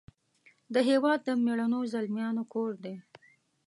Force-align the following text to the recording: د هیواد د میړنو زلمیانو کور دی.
د 0.73 0.75
هیواد 0.89 1.19
د 1.23 1.29
میړنو 1.43 1.79
زلمیانو 1.93 2.43
کور 2.53 2.71
دی. 2.83 2.95